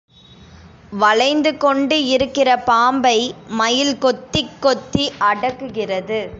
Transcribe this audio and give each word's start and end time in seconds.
வளைந்து 0.93 1.51
கொண்டு 1.57 1.97
இருக்கிற 2.07 2.49
பாம்பை 2.61 3.17
மயில் 3.51 3.97
கொத்திக் 3.97 4.55
கொத்தி 4.59 5.05
அடக்குகிறது. 5.31 6.21